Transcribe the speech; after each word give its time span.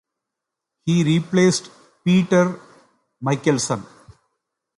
He 0.83 1.03
replaced 1.03 1.69
Peeter 2.03 2.59
Michelson. 3.21 3.85